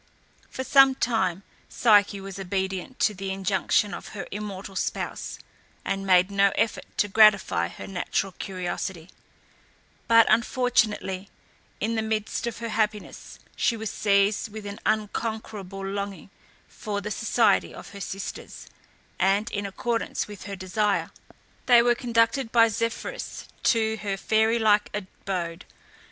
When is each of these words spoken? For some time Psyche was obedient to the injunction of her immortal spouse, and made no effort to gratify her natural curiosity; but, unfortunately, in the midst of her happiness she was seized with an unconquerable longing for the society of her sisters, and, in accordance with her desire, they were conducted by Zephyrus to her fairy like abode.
For 0.49 0.63
some 0.63 0.95
time 0.95 1.43
Psyche 1.69 2.19
was 2.19 2.39
obedient 2.39 2.97
to 3.01 3.13
the 3.13 3.29
injunction 3.31 3.93
of 3.93 4.07
her 4.17 4.25
immortal 4.31 4.75
spouse, 4.75 5.37
and 5.85 6.07
made 6.07 6.31
no 6.31 6.51
effort 6.55 6.85
to 6.97 7.07
gratify 7.07 7.67
her 7.67 7.85
natural 7.85 8.31
curiosity; 8.31 9.11
but, 10.07 10.25
unfortunately, 10.27 11.29
in 11.79 11.93
the 11.93 12.01
midst 12.01 12.47
of 12.47 12.57
her 12.57 12.69
happiness 12.69 13.37
she 13.55 13.77
was 13.77 13.91
seized 13.91 14.51
with 14.51 14.65
an 14.65 14.79
unconquerable 14.87 15.85
longing 15.85 16.31
for 16.67 16.99
the 16.99 17.11
society 17.11 17.71
of 17.71 17.89
her 17.91 18.01
sisters, 18.01 18.65
and, 19.19 19.51
in 19.51 19.67
accordance 19.67 20.27
with 20.27 20.45
her 20.45 20.55
desire, 20.55 21.11
they 21.67 21.83
were 21.83 21.93
conducted 21.93 22.51
by 22.51 22.69
Zephyrus 22.69 23.45
to 23.65 23.97
her 23.97 24.17
fairy 24.17 24.57
like 24.57 24.89
abode. 24.95 25.63